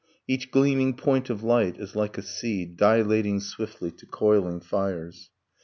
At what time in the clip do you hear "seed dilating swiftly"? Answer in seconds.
2.23-3.91